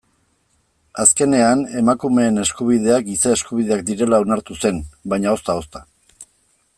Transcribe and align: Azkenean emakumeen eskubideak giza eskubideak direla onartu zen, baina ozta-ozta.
Azkenean 1.03 1.61
emakumeen 1.81 2.43
eskubideak 2.45 3.05
giza 3.11 3.35
eskubideak 3.41 3.87
direla 3.91 4.23
onartu 4.27 4.59
zen, 4.65 4.83
baina 5.15 5.35
ozta-ozta. 5.39 5.85